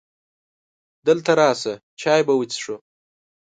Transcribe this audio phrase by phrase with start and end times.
[1.07, 1.73] دلته راشه!
[2.01, 2.75] چای به وڅښو.